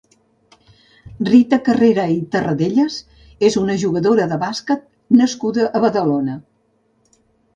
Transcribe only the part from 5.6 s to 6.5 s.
a Badalona.